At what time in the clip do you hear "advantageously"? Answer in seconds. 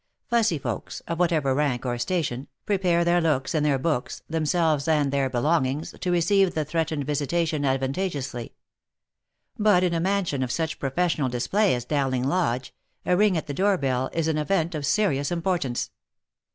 7.63-8.55